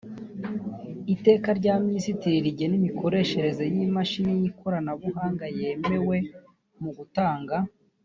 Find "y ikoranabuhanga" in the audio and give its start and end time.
4.41-5.45